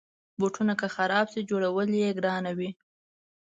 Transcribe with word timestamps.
بوټونه 0.39 0.73
که 0.79 0.87
خراب 0.95 1.25
شي، 1.33 1.41
جوړول 1.49 1.89
یې 2.01 2.09
ګرانه 2.19 2.51
وي. 2.57 2.69